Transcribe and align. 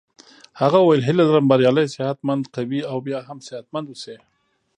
هغه 0.61 0.77
وویل 0.81 1.01
هیله 1.07 1.23
لرم 1.29 1.45
بریالی 1.51 1.85
صحت 1.95 2.17
مند 2.27 2.43
قوي 2.55 2.79
او 2.91 2.97
بیا 3.07 3.19
هم 3.27 3.37
صحت 3.47 3.65
مند 3.73 3.87
اوسې. 3.89 4.15